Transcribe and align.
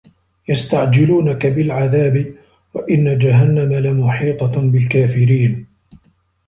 يَستَعجِلونَكَ 0.49 1.45
بِالعَذابِ 1.45 2.35
وَإِنَّ 2.73 3.17
جَهَنَّمَ 3.17 3.73
لَمُحيطَةٌ 3.73 4.61
بِالكافِرينَ 4.61 5.67